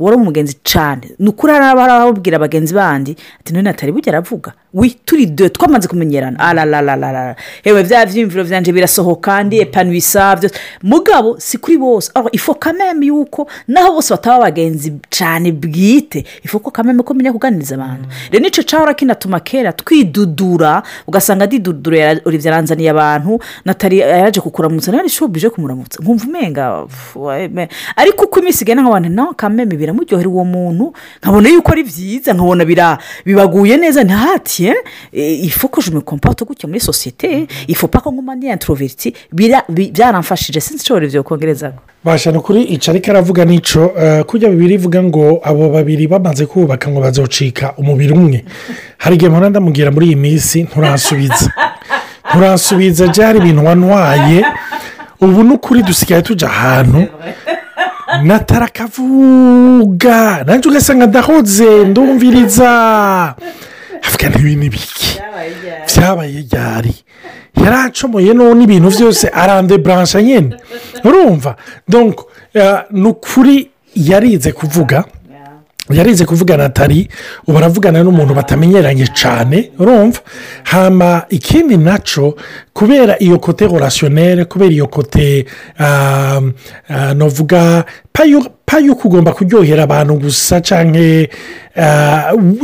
wari 0.00 0.16
umugenzi 0.16 0.56
cyane 0.64 1.12
ni 1.18 1.28
ukuri 1.28 1.52
hari 1.52 1.64
ababwira 1.80 2.38
bagenzi 2.38 2.74
bandi 2.74 3.16
ati 3.40 3.52
none 3.52 3.68
atari 3.70 3.92
bujya 3.92 4.12
aravuga. 4.12 4.52
Wi 4.74 4.90
turi 5.04 5.26
de 5.26 5.48
twamaze 5.48 5.88
kumenyerana 5.88 6.38
ararararara 6.38 7.36
yewe 7.64 7.82
bya 7.84 8.06
byiyumviro 8.06 8.44
byanjye 8.44 8.72
birasohoka 8.72 9.42
ndi 9.44 9.58
epanwisa 9.60 10.38
mugabo 10.82 11.40
si 11.40 11.58
kuri 11.58 11.78
bose 11.78 12.12
ifo 12.32 12.54
kameme 12.54 13.06
yuko 13.06 13.48
naho 13.68 13.92
bose 13.92 14.14
bataba 14.14 14.36
abagenzi 14.36 14.92
cyane 15.10 15.52
bwite 15.52 16.24
ifo 16.44 16.58
ko 16.58 16.70
kameme 16.70 17.02
ko 17.02 17.14
menya 17.14 17.32
kuganiriza 17.32 17.74
abantu 17.74 18.08
rero 18.30 18.44
ni 18.44 18.50
cyo 18.50 18.62
cyahora 18.62 18.94
kinatuma 18.94 19.40
kera 19.40 19.72
twidudura 19.72 20.82
ugasanga 21.06 21.46
didudura 21.46 22.20
olivier 22.24 22.52
aranzaniye 22.54 22.90
abantu 22.90 23.40
natali 23.64 23.98
yaraje 23.98 24.40
kukuramutsa 24.40 24.90
nawe 24.92 25.02
nishobije 25.02 25.50
kumuramutsa 25.50 25.98
nkumva 26.02 26.24
umenga 26.26 26.86
ariko 27.96 28.24
uko 28.24 28.40
iminsi 28.40 28.64
igenda 28.64 28.82
nkabona 28.82 29.08
no 29.08 29.32
kameme 29.34 29.76
biramuryohera 29.76 30.28
uwo 30.28 30.44
muntu 30.44 30.92
nkabona 31.22 31.48
yuko 31.48 31.72
ari 31.72 31.82
byiza 31.82 32.32
nkabona 32.32 32.64
bibaguye 33.26 33.76
neza 33.76 34.04
ntihati 34.04 34.59
ifu 35.42 35.68
ko 35.68 35.80
je 35.82 35.90
me 35.90 36.00
comporte 36.00 36.44
gutya 36.44 36.68
muri 36.68 36.80
sosiyete 36.80 37.46
ifu 37.68 37.88
pako 37.88 38.12
nguma 38.12 38.34
ndi 38.34 38.46
introverti. 38.46 39.14
Bira- 39.32 39.64
bi- 39.68 39.90
byaramfashije 39.92 40.60
sinzi 40.60 40.82
icyo 40.82 41.00
byo 41.00 41.22
kongereza 41.22 41.72
basha 42.04 42.32
ni 42.32 42.38
ukuri 42.38 42.62
ica 42.62 42.88
ariko 42.92 43.10
aravuga 43.10 43.44
nico 43.44 43.92
eh, 43.98 44.24
kujya 44.24 44.48
bibiri 44.48 44.74
ivuga 44.74 45.02
ngo 45.02 45.40
abo 45.44 45.68
babiri 45.68 46.06
bamaze 46.06 46.46
kubaka 46.46 46.90
ngo 46.90 47.00
bazocika 47.00 47.74
umubiri 47.76 48.12
umwe. 48.12 48.44
Hari 48.98 49.14
igihe 49.16 49.30
mpora 49.30 49.50
ndamubwira 49.50 49.90
muri 49.90 50.06
iyi 50.06 50.16
minsi 50.16 50.62
nturansubiza 50.62 51.52
nturansubiza 52.30 53.08
byari 53.08 53.38
ibintu 53.38 53.64
wanwaye 53.66 54.44
ubu 55.20 55.42
ni 55.44 55.52
ukuri 55.54 55.82
dusigaye 55.82 56.22
tujya 56.22 56.48
ahantu. 56.48 57.04
Natara 58.24 58.66
akavuga 58.66 60.44
nanjye 60.46 60.68
ugasanga 60.68 61.06
ndahoze 61.06 61.84
ndumviriza. 61.84 63.34
Avuga 64.28 64.48
n'ibintu 64.54 64.68
biki 64.68 65.18
byabaye 65.88 66.38
ryari 66.46 66.94
yaracomoye 67.64 68.34
none 68.34 68.64
ibintu 68.64 68.88
byose 68.90 69.28
arandeburansha 69.32 70.22
nyine 70.22 70.56
urumva 71.04 71.56
ni 72.90 73.06
ukuri 73.08 73.70
yarize 73.94 74.52
kuvuga 74.52 75.04
yarize 75.94 76.24
kuvuga 76.24 76.56
natali 76.56 77.08
ubu 77.46 77.58
aravugana 77.58 78.02
n'umuntu 78.02 78.34
batamenyeranye 78.34 79.06
cyane 79.06 79.70
urumva? 79.78 80.20
Hama 80.64 81.22
ikindi 81.28 81.76
na 81.76 81.98
cyo 81.98 82.36
kubera 82.72 83.16
iyo 83.18 83.38
kote 83.38 83.66
horasiyonere 83.66 84.44
kubera 84.44 84.72
iyo 84.72 84.86
kote 84.86 85.46
ah, 85.78 86.40
ah, 86.88 87.14
navuga 87.14 87.84
payo 88.66 88.94
kugomba 88.94 89.32
kuryohera 89.32 89.82
abantu 89.82 90.14
gusa 90.14 90.60
cyangwa 90.60 91.26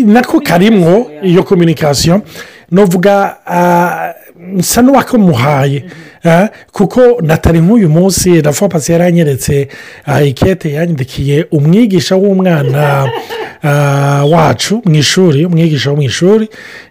nako 0.07 0.41
karimwo 0.41 1.11
iyo 1.23 1.43
kominikasiyo 1.43 2.23
navuga 2.71 3.37
nsa 4.41 4.83
n'uwakamuhaye 4.83 5.85
ah, 6.25 6.49
kuko 6.73 7.01
natali 7.23 7.61
nk'uyu 7.61 7.89
munsi 7.89 8.41
rafa 8.41 8.69
pasi 8.69 8.93
yaranyeretse 8.93 9.69
ah, 10.05 10.23
ikete 10.23 10.73
yandikiye 10.73 11.47
umwigisha 11.51 12.17
w'umwana 12.17 13.11
ah, 13.63 14.25
wacu 14.33 14.83
mu 14.85 14.95
ishuri 14.95 15.45
umwigisha 15.47 15.91
wo 15.91 15.97
mu 15.97 16.03
ishuri. 16.03 16.49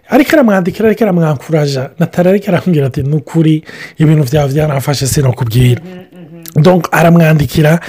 Ariko 0.08 0.30
aramwandikira 0.32 0.88
ariko 0.88 1.04
aramwankuraja. 1.04 1.90
Natali 1.98 2.28
ariko 2.28 2.46
aramubwira 2.48 2.86
ati 2.86 3.02
ni 3.02 3.16
ukuri 3.16 3.64
ibintu 3.98 4.24
byawe 4.24 4.48
byaramfashe 4.52 5.06
sinakubwira. 5.06 5.80
Donc 6.56 6.88
aramwandikira 6.92 7.72
ah, 7.72 7.80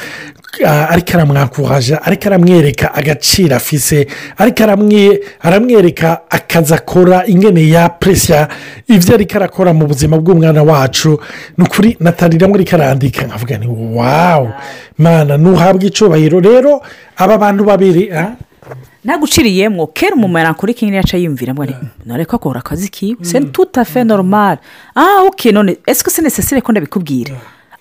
ariko 0.66 1.12
aramwakuraja 1.14 2.02
ariko 2.04 2.28
aramwereka 2.28 2.94
agaciro 2.94 3.56
afise 3.56 4.08
ariko 4.38 4.64
aramwe- 4.64 5.20
aramwereka 5.42 6.22
akazi 6.30 6.74
akora 6.74 7.26
ingene 7.28 7.70
yapuresya 7.70 8.48
ibyo 8.88 9.14
ariko 9.16 9.36
arakora 9.38 9.74
mu 9.74 9.88
buzima 9.88 10.18
bw'umwana 10.18 10.64
wacu. 10.64 11.20
Ni 11.58 11.64
ukuri 11.64 11.98
natali 12.00 12.38
rimwe 12.38 12.56
ariko 12.60 12.76
arandika 12.76 13.26
nkavuga 13.28 13.58
ni 13.58 13.68
wawu 13.98 14.50
mana 14.98 15.38
ntuhabwe 15.38 15.88
icyubahiro 15.88 16.40
rero 16.40 16.82
aba 17.18 17.38
bantu 17.38 17.64
babiri 17.64 18.12
ah, 18.12 18.36
naguciriyemo 19.04 19.88
kera 19.88 20.16
umumaro 20.16 20.54
kuri 20.54 20.74
kinini 20.74 20.98
yaca 20.98 21.18
yiyumvira 21.18 21.54
ngo 21.54 21.64
ntareko 22.06 22.36
akora 22.36 22.60
akazi 22.60 22.90
kiwe 22.90 23.18
se 23.26 23.40
tutafe 23.40 24.04
normal. 24.04 24.58
Ah 24.96 25.24
ok 25.24 25.52
none 25.52 25.78
esiko 25.86 26.10
se 26.10 26.22
nesesire 26.22 26.62
ko 26.62 26.72
ndabikubwira 26.72 27.36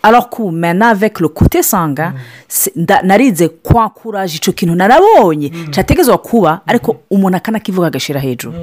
alors 0.07 0.29
que 0.31 0.43
maintenant 0.51 0.89
avec 0.91 1.21
le 1.21 1.29
côté 1.29 1.63
sanga 1.63 2.13
se- 2.49 2.71
nda- 2.77 3.03
narize 3.03 3.49
kwakuraje 3.49 4.37
icyo 4.37 4.53
kintu 4.53 4.75
narabonye 4.75 5.51
cyategezwa 5.71 6.19
kuba 6.19 6.61
ariko 6.67 6.97
umuntu 7.11 7.37
akanakivuga 7.37 7.87
agashyira 7.87 8.21
hejuru. 8.21 8.55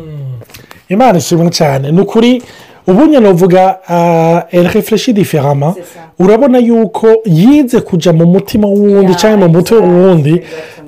Imana 0.89 1.17
ishimwe 1.17 1.49
cyane. 1.49 1.91
Ni 1.91 2.01
ukuri 2.01 2.41
ubu 2.87 3.05
nyine 3.05 3.29
uvuga 3.29 3.79
erefureshi 4.51 5.13
diferama 5.13 5.75
urabona 6.19 6.57
yuko 6.57 7.07
yize 7.25 7.81
kujya 7.81 8.13
mu 8.13 8.25
mutima 8.25 8.67
w'uwundi 8.67 9.15
cyangwa 9.15 9.47
mu 9.47 9.53
mutwe 9.53 9.77
w'uwundi 9.77 10.41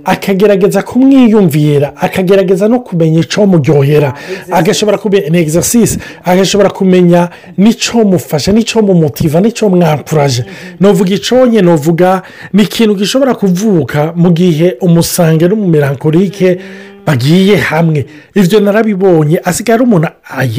akagerageza 0.06 0.82
kumwiyumvira 0.82 1.94
akagerageza 1.96 2.68
no 2.68 2.80
kumenya 2.80 3.20
icyo 3.20 3.46
muryohera. 3.48 4.14
Agashobora 4.52 4.98
kumenya 4.98 5.30
ni 5.30 5.38
egisasisi 5.40 5.98
agashobora 6.24 6.70
kumenya 6.70 7.30
n'icyo 7.58 8.04
mufasha 8.06 8.52
n'icyo 8.52 8.82
mumutiva 8.82 9.42
n'icyo 9.42 9.70
mwakuraje 9.70 10.46
nuvuga 10.80 11.12
iconye 11.16 11.62
nuvuga 11.62 12.22
ni 12.54 12.64
ikintu 12.64 12.96
gishobora 12.96 13.34
kuvuka 13.36 14.14
mu 14.16 14.30
gihe 14.32 14.78
umusange 14.82 15.48
n'umumerankorike 15.48 16.58
bagiye 17.06 17.58
hamwe. 17.58 18.06
Ibyo 18.36 18.60
narabibonye 18.60 19.40
asigaye 19.44 19.76
ari 19.76 19.84
umuntu 19.84 20.08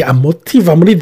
amotiva 0.06 0.76
muri 0.76 0.94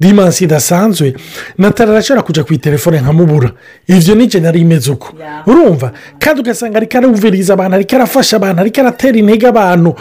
dimansi 0.00 0.44
idasanzwe 0.44 1.14
natara 1.58 1.92
arashobora 1.92 2.22
kujya 2.22 2.44
ku 2.44 2.54
itelefone 2.54 3.00
nkamubura. 3.00 3.50
Ibyo 3.88 4.14
ni 4.14 4.26
nari 4.40 4.60
imeze 4.60 4.90
uko. 4.90 5.14
Urumva? 5.46 5.92
Kandi 6.18 6.40
ugasanga 6.40 6.76
ariko 6.76 6.98
arumviriza 6.98 7.52
abantu 7.54 7.74
ariko 7.76 7.96
arafasha 7.96 8.36
abantu 8.36 8.60
ariko 8.60 8.80
aratera 8.80 9.18
intege 9.18 9.46
abantu. 9.46 9.94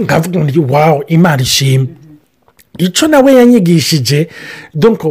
Nkavuga 0.00 0.40
ngo 0.40 0.48
wawu 0.74 1.02
imana 1.06 1.42
ishimwe 1.42 1.88
icyo 2.78 3.08
nawe 3.08 3.34
yanyigishije 3.34 4.28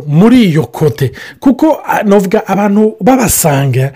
muri 0.08 0.44
iyo 0.52 0.64
kote 0.68 1.12
kuko 1.40 1.80
navuga 2.06 2.48
abantu 2.48 2.96
babasanga 3.02 3.92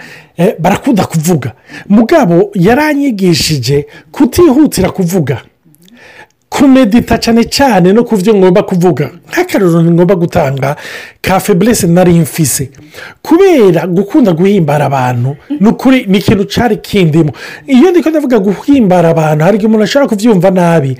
barakunda 0.60 1.06
kuvuga. 1.06 1.52
Mugabo 1.90 2.52
yaranyigishije 2.54 3.86
kutihutira 4.12 4.90
kuvuga. 4.90 5.38
Kumedita 6.50 7.18
cyane 7.18 7.44
cyane 7.44 7.94
no 7.94 8.04
ku 8.04 8.16
byo 8.18 8.34
ngomba 8.36 8.64
kuvuga. 8.64 9.12
Nk'akararo 9.30 9.84
ngomba 9.84 10.16
gutanga 10.16 10.76
ka 11.22 11.40
feburese 11.40 11.88
nari 11.88 12.14
mfise. 12.20 12.70
Kubera 13.22 13.88
gukunda 13.88 14.32
guhimbara 14.32 14.86
abantu 14.86 15.36
ni 15.60 15.68
ukuri 15.70 16.06
ni 16.08 16.18
ikintu 16.18 16.44
cyari 16.46 16.78
kindimo. 16.78 17.32
Iyo 17.68 17.92
ndi 17.92 18.00
ndavuga 18.10 18.40
guhimbara 18.40 19.10
abantu 19.10 19.44
hari 19.44 19.56
igihe 19.58 19.68
umuntu 19.68 19.84
ashobora 19.84 20.10
kubyumva 20.10 20.52
nabi. 20.52 20.98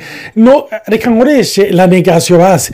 Reka 0.88 1.10
nkoreshe 1.10 1.70
la 1.72 1.88
negasiyo 1.88 2.42
hasi 2.42 2.74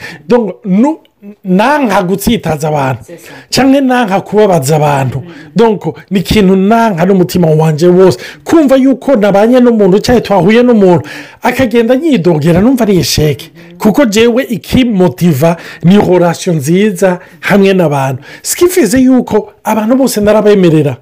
nanka 1.44 2.03
gutsitaza 2.03 2.68
abantu 2.68 3.03
cyangwa 3.50 3.82
nanka 3.82 4.22
kubabaza 4.22 4.75
abantu. 4.75 5.24
Donko 5.56 5.98
ni 6.12 6.20
ikintu 6.20 6.56
nanka 6.56 7.06
n'umutima 7.06 7.48
wanjye 7.48 7.88
wose. 7.88 8.20
Kumva 8.44 8.75
yuko 8.75 9.15
nabanye 9.15 9.60
n'umuntu 9.60 10.00
cyangwa 10.00 10.22
twahuye 10.22 10.63
n'umuntu 10.63 11.03
akagenda 11.42 11.94
yidogera 11.94 12.62
numva 12.62 12.84
ari 12.84 12.98
esheke. 12.98 13.51
Kuko 13.77 14.06
jewe 14.06 14.44
ikimotiva 14.44 15.58
ni 15.84 15.96
horasiyo 15.96 16.56
nziza 16.56 17.20
hamwe 17.39 17.74
n'abantu. 17.74 18.24
Sikifize 18.42 18.98
yuko 19.00 19.51
abantu 19.63 19.96
bose 19.96 20.22
narabemerera. 20.22 20.98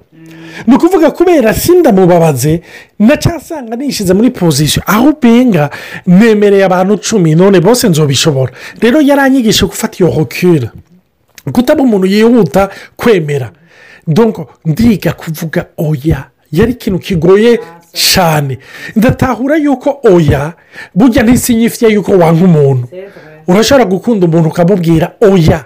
Ni 0.66 0.74
ukuvuga 0.74 1.10
kubera 1.10 1.54
sindamubabaze 1.54 2.62
ndacyasanga 3.00 3.76
nishyize 3.76 4.14
muri 4.14 4.30
pozisiyo 4.30 4.82
aho 4.86 5.08
ubenga 5.08 5.70
nemereye 6.06 6.64
abantu 6.64 6.96
cumi 6.98 7.34
none 7.34 7.60
bose 7.60 7.88
nzobishobora. 7.88 8.52
Rero 8.80 9.00
yaranyigisha 9.00 9.66
gufata 9.66 9.96
iyo 10.00 10.10
hokira 10.10 10.70
kutaba 11.52 11.82
umuntu 11.82 12.06
yihuta 12.06 12.70
kwemera. 12.96 13.50
Donko 14.06 14.50
ndiga 14.64 15.12
kuvuga 15.12 15.66
oya. 15.76 16.24
Yari 16.52 16.72
ikintu 16.72 16.98
kigoye 16.98 17.60
cyane. 17.92 18.58
Ndatahura 18.96 19.56
yuko 19.56 20.00
oya 20.04 20.52
burya 20.94 21.22
ntisinyifiye 21.22 21.92
yuko 21.92 22.12
wanga 22.12 22.44
umuntu. 22.44 22.88
Urashobora 23.48 23.84
gukunda 23.84 24.26
umuntu 24.26 24.48
ukamubwira 24.48 25.12
oya. 25.20 25.64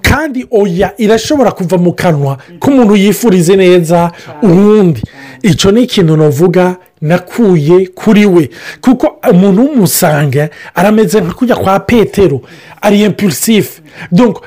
Kandi 0.00 0.46
oya 0.50 0.92
irashobora 0.98 1.50
kuva 1.52 1.78
mu 1.78 1.92
kanwa 1.92 2.38
k'umuntu 2.60 2.96
yifurize 2.96 3.56
neza 3.56 4.12
uwundi. 4.42 5.02
Icyo 5.42 5.70
ni 5.72 5.82
ikintu 5.82 6.16
navuga 6.16 6.76
nakuye 7.00 7.86
kuri 7.86 8.26
we. 8.26 8.50
Kuko 8.80 9.18
umuntu 9.30 9.62
w'umusanga 9.62 10.48
arameze 10.74 11.20
nka 11.20 11.32
kujya 11.34 11.56
kwa 11.56 11.80
petero 11.80 12.40
ari 12.80 13.02
impulisifu 13.02 13.82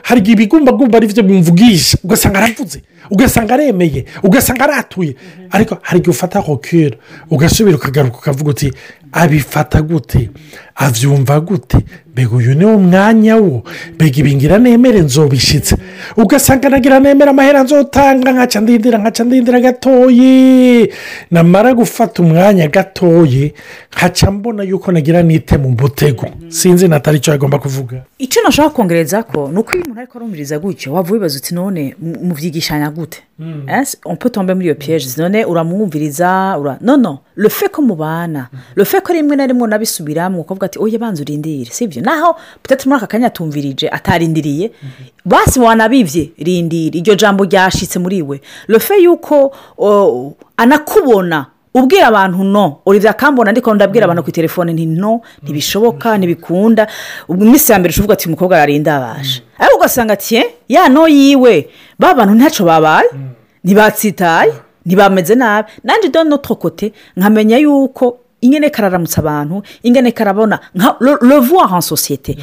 hari 0.03 0.31
ibigumbagumba 0.31 0.97
ari 0.97 1.07
byo 1.07 1.23
bimvugisha 1.23 1.97
ugasanga 2.03 2.39
aravuze. 2.39 2.81
Ugasanga 3.11 3.53
aremeye 3.53 4.05
ugasanga 4.23 4.63
aratuye. 4.63 5.15
Ariko 5.51 5.77
hari 5.81 5.99
igihe 5.99 6.11
ufata 6.11 6.39
hokera 6.39 6.97
ugasubira 7.29 7.75
ukagaruka 7.77 8.17
ukavuga 8.17 8.49
uti 8.49 8.73
abifata 9.11 9.81
gute? 9.81 10.29
Abyumva 10.75 11.39
gute? 11.39 11.77
Mbega 12.13 12.35
uyu 12.35 12.55
ni 12.55 12.65
wo 12.65 12.77
mwanya 12.77 13.35
wo? 13.35 13.63
Mbega 13.95 14.17
ibingira 14.19 14.57
nemere 14.57 14.99
nzobishyitse 15.01 15.75
ugasanga 16.17 16.69
nagira 16.69 16.99
nemera 16.99 17.31
amahera 17.31 17.63
nzotanga 17.63 18.31
nkaca 18.31 18.59
ndindira 18.61 18.97
nkaca 18.97 19.23
ndindira 19.23 19.59
gatoye 19.59 20.89
namara 21.31 21.73
gufata 21.73 22.23
umwanya 22.23 22.67
gatoye 22.67 23.53
nkaca 23.93 24.31
mbona 24.31 24.63
yuko 24.63 24.91
nagira 24.91 25.23
nite 25.23 25.57
mu 25.57 25.69
mutego. 25.69 26.25
Sinzi 26.49 26.87
natari 26.87 27.17
icyo 27.17 27.33
agomba 27.33 27.59
kuvuga. 27.59 28.03
Icyo 28.19 28.41
nashaka 28.43 28.69
kongereza 28.69 29.23
ko 29.23 29.49
ni 29.53 29.59
uko 29.59 29.71
iyo 29.73 29.83
umuntu 29.85 29.99
ariko 29.99 30.17
arumviriza 30.17 30.59
gutyo 30.59 30.93
waba 30.93 31.11
wibaza 31.11 31.37
uti 31.37 31.55
none 31.55 31.95
mubyigishanya 32.23 32.89
gute. 32.97 33.23
Umpe 34.05 34.29
tombe 34.29 34.53
muri 34.53 34.65
iyo 34.65 34.75
piyeje 34.75 35.07
none 35.21 35.45
uramwumviriza 35.45 36.57
nono 36.81 37.19
rufe 37.37 37.67
ko 37.69 37.81
mubana 37.81 38.49
rufe 38.75 39.01
ko 39.01 39.13
rimwe 39.13 39.35
na 39.35 39.45
rimwe 39.47 39.63
unabisubiramo 39.63 40.41
ukavuga 40.41 40.65
ati 40.65 40.79
oya 40.79 40.99
banza 40.99 41.21
urindire 41.21 41.71
si 41.71 41.83
ibyo 41.83 42.01
naho 42.01 42.35
muri 42.85 42.95
aka 42.97 43.07
kanya 43.07 43.27
atumvirije 43.27 43.89
atarindiriye. 43.89 44.71
Basi 45.25 45.59
wanabibye 45.59 46.31
rindira 46.37 46.97
iryo 46.97 47.15
jambo 47.15 47.43
ryashyitse 47.45 47.99
muri 47.99 48.21
we. 48.21 48.41
Rufe 48.67 48.97
yuko 49.03 49.53
anakubona 50.57 51.45
ubwira 51.73 52.07
abantu 52.07 52.43
no. 52.43 52.79
Uribya 52.85 53.11
akambona 53.11 53.51
ariko 53.51 53.73
ndabwira 53.73 54.05
abantu 54.05 54.23
ku 54.23 54.31
telefone 54.31 54.73
nti 54.73 54.85
no 54.85 55.21
ntibishoboka 55.43 56.17
ntibikunda. 56.17 56.87
Iminsi 57.29 57.71
ya 57.71 57.79
mbere 57.79 57.91
ushobora 57.91 58.13
ati 58.13 58.27
umukobwa 58.27 58.57
ararinda 58.57 58.95
abasha 58.97 59.41
ariko 59.59 59.77
ugasanga 59.77 60.13
ati 60.13 60.43
ya 60.69 60.89
no 60.89 61.07
yiwe. 61.07 61.69
Ba 61.99 62.13
bantu 62.13 62.33
ntacyo 62.35 62.65
babaye. 62.65 63.09
Ntibatsitaye 63.63 64.53
ntibameze 64.85 65.35
nabi. 65.35 65.69
Nanjye 65.83 66.09
do 66.09 66.23
no 66.23 66.37
tokote 66.37 66.93
nkamenya 67.17 67.57
yuko 67.57 68.17
ingene 68.41 68.69
kararamutsa 68.69 69.21
abantu 69.21 69.61
ingene 69.83 70.11
karabona 70.11 70.59
nka 70.75 70.95
revuwa 71.21 71.65
nka 71.67 71.81
sosiyete 71.81 72.37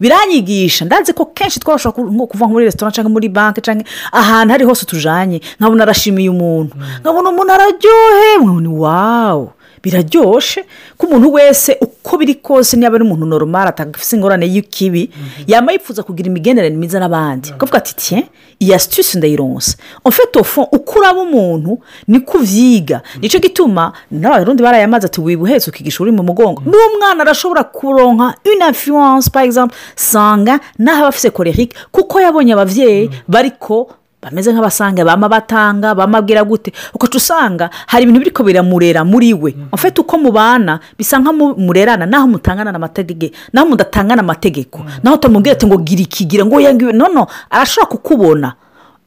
biranyigisha. 0.00 0.84
Ndazi 0.84 1.12
ko 1.12 1.24
kenshi 1.34 1.60
twashobora 1.60 2.26
kuva 2.26 2.48
muri 2.48 2.64
resitora 2.64 2.90
cyangwa 2.90 3.12
muri 3.12 3.28
banki 3.28 3.60
cyangwa 3.60 3.84
ahantu 4.12 4.54
ari 4.54 4.64
hose 4.64 4.86
tujanye. 4.86 5.40
Nkabona 5.60 5.82
arashimiye 5.82 6.28
umuntu. 6.30 6.76
Nkabona 7.00 7.28
umuntu 7.30 7.52
araryohewe. 7.52 8.68
Wawu 8.68 9.50
biraryoshye 9.84 10.64
ko 10.98 11.06
umuntu 11.06 11.32
wese 11.32 11.76
uko 11.80 12.16
biri 12.18 12.34
kose 12.34 12.76
niba 12.76 12.94
ari 12.94 13.04
umuntu 13.04 13.26
normal 13.26 13.68
atagafite 13.68 14.12
ingorane 14.16 14.46
y'ikibi 14.46 15.10
yaba 15.46 15.72
yifuza 15.72 16.02
kugira 16.02 16.26
imigenderanire 16.28 16.76
myiza 16.80 16.98
n'abandi. 17.00 17.52
Ukavuga 17.52 17.78
ati 17.78 17.94
tiye 17.96 18.22
iyi 18.60 18.74
asitisi 18.74 19.18
ndayironsa 19.18 19.76
ofite 20.04 20.38
ofo 20.40 20.62
uko 20.62 20.98
uraba 20.98 21.20
umuntu 21.20 21.78
niko 22.08 22.38
ubyiga 22.38 23.02
ni 23.20 23.28
cyo 23.28 23.40
gituma 23.40 23.92
n'abarundi 24.10 24.62
barayamaze 24.62 25.06
ati 25.06 25.20
wibuhetse 25.20 25.70
ukigisha 25.70 26.02
uri 26.02 26.12
mu 26.12 26.22
mugongo. 26.22 26.62
N'umwana 26.66 27.22
arashobora 27.22 27.64
kuronka 27.64 28.34
inafiyanse 28.44 29.30
par 29.30 29.44
exemple 29.44 29.76
sanga 29.96 30.60
n'aho 30.78 30.98
aba 31.00 31.08
afite 31.08 31.30
korerike 31.30 31.76
kuko 31.92 32.20
yabonye 32.20 32.52
ababyeyi 32.52 33.10
bariko 33.28 33.90
bameze 34.24 34.52
nk'abasanga 34.52 35.04
bama 35.04 35.28
batanga 35.28 35.94
bamabwira 35.94 36.44
gute? 36.44 36.72
Ukaca 36.94 37.16
usanga 37.16 37.70
hari 37.86 38.02
ibintu 38.04 38.20
biri 38.20 38.30
ko 38.30 38.42
biramurera 38.42 39.04
muri 39.04 39.34
we. 39.34 39.54
Ufite 39.72 40.00
uko 40.00 40.18
mubana 40.18 40.80
bisa 40.98 41.18
nk'amurerana 41.20 42.06
naho 42.06 42.26
mutangana 42.28 42.74
amategeko 42.74 43.34
naho 43.52 43.66
mudatangana 43.68 44.20
amategeko. 44.22 44.80
Naho 45.02 45.16
utamubwira 45.16 45.52
ati 45.56 45.66
ngo 45.66 45.76
gira 45.78 46.02
ikigira 46.02 46.44
ngo 46.46 46.60
yangiwe 46.60 46.92
nono 46.92 47.26
arashobora 47.50 47.86
kukubona. 47.90 48.54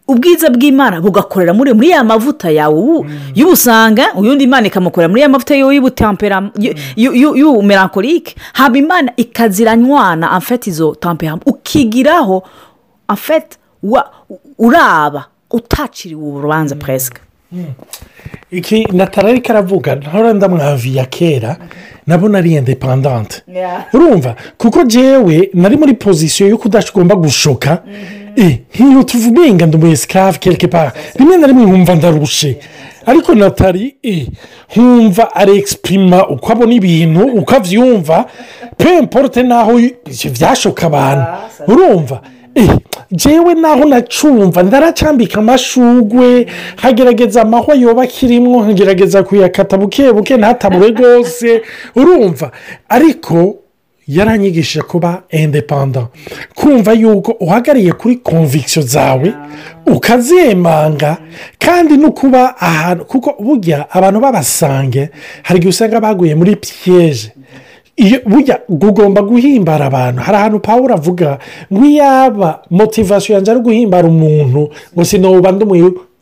Ubwiza 0.07 0.47
bw'imana 0.49 1.01
bugakorera 1.01 1.51
muri 1.53 1.73
muri 1.73 1.89
ya 1.89 1.99
mavuta 2.03 2.47
yawe 2.49 3.03
y'ubusanga 3.35 4.15
uyundi 4.15 4.43
imana 4.47 4.67
ikamukorera 4.71 5.09
muri 5.11 5.21
ya 5.21 5.29
mavuta 5.29 5.51
y'ubumerankorike 6.95 8.35
haba 8.53 8.77
imana 8.77 9.11
ikaziranywana 9.17 10.31
amfete 10.31 10.69
izo 10.69 10.95
tampera 10.95 11.37
ukigiraho 11.45 12.43
amfete 13.07 13.57
uraba 14.59 15.25
utaciriwe 15.51 16.23
urubanza 16.29 16.75
puresike 16.75 17.19
iki 18.51 18.85
natara 18.93 19.29
ariko 19.29 19.51
aravuga 19.51 19.95
ntora 19.95 20.33
ndamwaviye 20.33 21.05
kera 21.05 21.57
nabona 22.07 22.37
ari 22.37 22.53
indepandante 22.55 23.41
urumva 23.93 24.35
kuko 24.57 24.83
jewe 24.83 25.49
nari 25.53 25.77
muri 25.77 25.93
pozisiyo 25.93 26.49
yo 26.49 26.57
kudashobora 26.57 27.15
gushoka 27.15 27.83
nk'iyo 28.37 29.03
tuvuga 29.03 29.65
ndi 29.65 29.77
umu 29.77 29.87
esikarafu 29.91 30.39
kereke 30.39 30.67
pa 30.67 30.91
rimwe 31.19 31.37
na 31.37 31.47
rimwe 31.47 31.65
nkumva 31.65 31.95
ndarushe. 31.95 32.59
Ariko 33.05 33.35
natari 33.35 33.95
nkumva 34.75 35.35
aregisiprima 35.35 36.27
uko 36.29 36.51
abona 36.51 36.73
ibintu 36.73 37.23
uko 37.25 37.55
abyumva 37.55 38.25
pemporute 38.77 39.43
naho 39.43 39.73
byashoka 40.35 40.85
abantu. 40.87 41.25
Urumva 41.67 42.21
jewe 43.11 43.53
naho 43.53 43.85
nacumva 43.85 44.63
ndaracambika 44.63 45.39
amashugwe 45.39 46.47
nkagerageza 46.77 47.41
amahwa 47.41 47.75
yoba 47.75 48.03
akirimo 48.03 48.63
nkagerageza 48.63 49.23
kuyakata 49.23 49.77
buke 49.77 50.11
buke 50.13 50.37
ntatabure 50.37 50.87
rwose. 50.91 51.61
Urumva? 51.95 52.51
Ariko 52.89 53.55
yaranyigishije 54.07 54.81
kuba 54.81 55.23
indepanda 55.29 56.07
kumva 56.55 56.93
yuko 56.93 57.31
uhagariye 57.31 57.91
kuri 57.91 58.15
konvikisiyo 58.15 58.85
zawe 58.85 59.33
ukazemanga 59.85 61.17
kandi 61.59 61.97
no 61.97 62.11
kuba 62.11 62.57
ahantu 62.61 63.05
kuko 63.05 63.35
burya 63.43 63.85
abantu 63.91 64.19
babasange 64.19 65.09
hari 65.43 65.57
igihe 65.59 65.69
usanga 65.69 65.99
baguye 65.99 66.35
muri 66.35 66.55
piyeje 66.55 67.31
burya 68.25 68.59
ugomba 68.69 69.21
guhimbara 69.21 69.85
abantu. 69.85 70.21
Hari 70.21 70.37
ahantu 70.37 70.59
pawuro 70.59 70.93
avuga 70.93 71.39
ngo 71.73 71.85
iyaba 71.85 72.61
motivasiyo 72.69 73.35
yanjye 73.35 73.51
ari 73.51 73.59
guhimbara 73.59 74.07
umuntu 74.07 74.69
ngo 74.93 75.03
sinawuba 75.05 75.53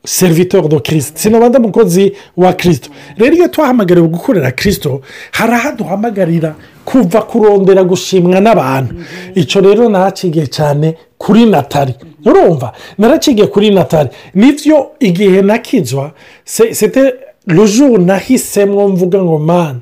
serivitori 0.06 0.68
do 0.68 0.80
kirisito 0.80 1.20
sinabanda 1.20 1.60
umukozi 1.60 2.14
wa 2.38 2.54
kirisito 2.54 2.90
rero 3.18 3.36
iyo 3.36 3.48
twahamagariwe 3.48 4.08
gukorera 4.08 4.52
kirisito 4.52 5.02
hari 5.32 5.54
aho 5.54 5.72
duhamagarira 5.78 6.56
kuva 6.86 7.22
kurondera 7.22 7.84
gushimwa 7.84 8.40
n'abantu. 8.40 8.96
Icyo 9.36 9.62
rero 9.62 9.90
naracigiye 9.90 10.48
cyane 10.48 10.96
kuri 11.18 11.46
natali. 11.46 11.96
Urumva? 12.26 12.74
Naracigiye 12.98 13.48
kuri 13.48 13.70
natali. 13.70 14.10
Nibyo 14.34 14.88
igihe 15.00 15.42
nakizwa 15.42 16.12
sete 16.46 17.14
rujuru 17.48 17.98
nahisemo 17.98 18.88
mvuga 18.88 19.24
ngo 19.24 19.40
mana 19.40 19.80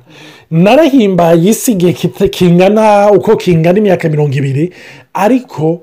narahimbaye 0.53 1.49
isi 1.49 1.71
igihe 1.71 1.93
kingana 2.29 3.11
uko 3.11 3.35
kingana 3.35 3.77
imyaka 3.79 4.09
mirongo 4.09 4.33
ibiri 4.37 4.71
ariko 5.13 5.81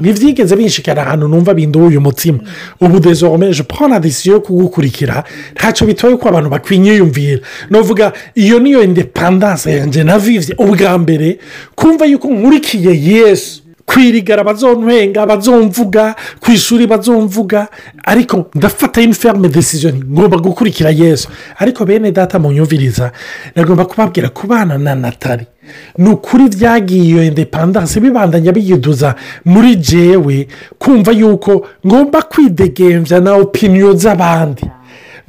ntibyigeze 0.00 0.56
binshikana 0.56 1.02
ahantu 1.02 1.28
numva 1.28 1.54
binduye 1.54 1.86
uyu 1.86 2.00
mutima 2.00 2.38
ubu 2.80 3.00
dezomeje 3.00 3.62
pona 3.62 4.00
disiyo 4.00 4.34
yo 4.34 4.40
kugukurikira 4.40 5.24
ntacyo 5.54 5.86
bitoye 5.86 6.16
ko 6.16 6.28
abantu 6.28 6.50
bakwiyumvira 6.50 7.40
navuga 7.70 8.12
iyo 8.34 8.58
niyo 8.58 8.82
indepandanse 8.82 9.70
yanjye 9.72 10.04
na 10.04 10.18
vivye 10.18 10.54
ubwa 10.58 10.98
mbere 10.98 11.38
kumva 11.74 12.04
yuko 12.06 12.28
nkurikiye 12.28 12.92
yesu. 13.02 13.61
Kwirigara 13.92 14.44
bazonwenga 14.44 15.26
bazomvuga 15.26 16.14
ku 16.40 16.50
ishuri 16.52 16.86
bazomvuga 16.86 17.68
ariko 18.04 18.46
ndafata 18.54 19.00
iniferme 19.02 19.48
desizoni 19.48 20.02
ngomba 20.10 20.36
gukurikira 20.38 20.90
yesu. 20.90 21.28
Ariko 21.58 21.84
bene 21.84 22.12
data 22.12 22.38
mu 22.38 22.52
nyumviriza 22.52 23.12
nagomba 23.56 23.84
kubabwira 23.84 24.28
kubana 24.28 24.78
na 24.78 24.94
natali. 24.94 25.46
Ni 25.98 26.08
ukuri 26.08 26.48
byagiye 26.48 27.04
iyo 27.04 27.24
indepandanse 27.24 28.00
bibandanya 28.00 28.52
biyiduza 28.52 29.14
muri 29.44 29.76
jewe 29.76 30.48
kumva 30.78 31.12
yuko 31.12 31.66
ngomba 31.86 32.22
kwidegembya 32.22 33.20
na 33.20 33.34
opiniyo 33.34 33.92
z'abandi. 33.96 34.62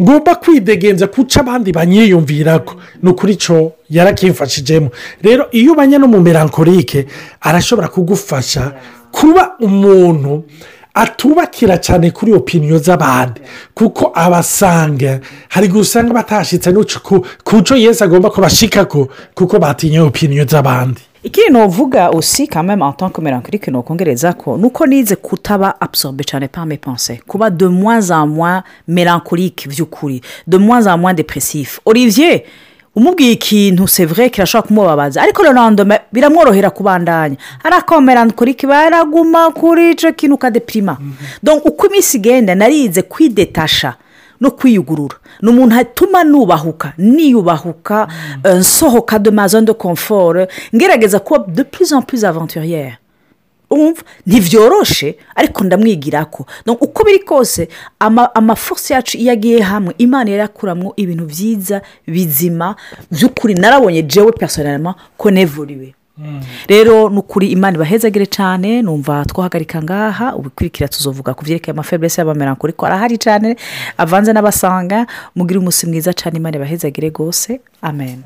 Ngomba 0.02 0.36
kwidegenza 0.36 1.08
kuca 1.08 1.38
abandi 1.42 1.72
banyiyumvira 1.72 2.60
ko 2.60 2.76
ni 3.04 3.10
ukuri 3.10 3.36
cyo 3.36 3.72
yarakimfashijemo 3.94 4.90
rero 5.22 5.48
iyo 5.52 5.74
ubanye 5.74 5.98
no 5.98 6.08
mu 6.08 6.20
melankorike 6.22 7.06
arashobora 7.42 7.88
kugufasha 7.88 8.72
kuba 9.12 9.56
umuntu 9.60 10.44
atubakira 10.94 11.78
cyane 11.78 12.12
kuri 12.12 12.34
opiniyo 12.34 12.78
z'abandi. 12.78 13.42
Kuko 13.74 14.12
abasanga 14.16 15.20
hari 15.50 15.68
gusanga 15.68 16.14
batashyitse 16.14 16.70
ku 17.44 17.62
cyo 17.64 17.76
yesi 17.76 18.04
agomba 18.04 18.30
kubashika 18.30 18.86
ko 18.86 19.10
kuko 19.34 19.60
batinye 19.60 20.00
opiniyo 20.02 20.46
z'abandi. 20.46 21.02
Ikindi 21.24 21.50
ntuvuga 21.50 22.12
usi 22.12 22.48
kameme 22.48 22.86
atanke 22.86 23.22
melancholique 23.22 23.72
ni 23.72 23.78
ukongereza 23.78 24.34
ko 24.34 24.58
nuko 24.58 24.86
nize 24.86 25.16
kutaba 25.16 25.82
absorbe 25.82 26.24
cyane 26.24 26.48
pa 26.48 26.66
me 26.66 26.78
pense 26.78 27.22
kuba 27.28 27.50
de 27.50 27.66
moins 27.68 28.12
en 28.12 28.28
moins 28.28 28.64
melancholique 28.88 29.68
by'ukuri 29.70 30.22
de 30.48 30.58
moins 30.58 30.86
en 30.86 30.98
moins 30.98 31.14
depressif 31.16 31.80
olivier 31.86 32.44
umubwiye 32.96 33.32
ikintu 33.32 33.88
sevure 33.88 34.30
kirashobora 34.30 34.68
kumubabaza. 34.68 35.22
Ariko 35.22 35.44
rero 35.44 35.54
biramworohera 36.12 36.70
kubandanya. 36.70 37.38
Ariko 37.64 38.02
melancholique 38.02 38.68
baraguma 38.68 39.52
kuri 39.52 39.92
icyo 39.92 40.14
kintu 40.14 40.36
ukadepirima 40.36 40.98
uko 41.66 41.88
iminsi 41.88 42.18
igenda 42.18 42.56
narize 42.56 43.02
kwidetasha 43.02 43.96
no 44.42 44.52
kwiyugurura. 44.52 45.16
Ni 45.42 45.50
umuntu 45.50 45.76
atuma 45.76 46.24
nubahuka 46.24 46.94
niyubahuka 46.98 48.08
nsohoka 48.60 49.20
de 49.20 49.32
mazone 49.32 49.66
de 49.66 49.74
confort 49.74 50.50
ngerageza 50.76 51.20
kuba 51.20 51.46
de 51.48 51.64
plus 51.64 51.92
en 51.92 52.04
aventuriyeri 52.26 52.98
ntibyoroshe 54.26 55.16
ariko 55.36 55.64
ndamwigira 55.64 56.26
ko 56.26 56.46
uko 56.82 57.04
biri 57.04 57.20
kose 57.20 57.68
amafosi 58.34 58.94
yacu 58.94 59.18
iyo 59.18 59.32
agiye 59.32 59.62
hamwe 59.62 59.94
imana 59.98 60.32
yarakuramo 60.32 60.94
ibintu 60.96 61.26
byiza 61.26 61.82
bizima 62.08 62.76
by'ukuri 63.12 63.54
narabonye 63.54 64.04
jewe 64.04 64.32
personelma 64.32 64.96
ko 65.18 65.32
nevuriwe 65.32 65.94
rero 66.70 67.10
ni 67.10 67.18
ukuri 67.18 67.48
imana 67.52 67.76
ibahezagire 67.76 68.26
cyane 68.30 68.82
numva 68.86 69.26
twahagarika 69.26 69.82
ngaha 69.84 70.36
ubikurikira 70.38 70.88
tuzovuga 70.88 71.34
ku 71.34 71.42
byerekeye 71.44 71.74
amafeburese 71.74 72.22
y'abameranko 72.22 72.70
ko 72.78 72.86
arahari 72.86 73.18
cyane 73.18 73.56
avanze 73.98 74.30
n'abasanga 74.34 75.08
mugire 75.36 75.58
umunsi 75.60 75.88
mwiza 75.90 76.14
cyane 76.14 76.38
imana 76.38 76.58
ibahezagire 76.62 77.10
rwose. 77.10 77.60
Amen. 77.82 78.22